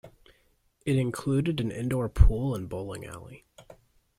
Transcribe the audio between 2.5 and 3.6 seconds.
and bowling alley.